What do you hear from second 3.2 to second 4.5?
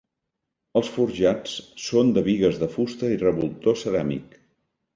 revoltó ceràmic.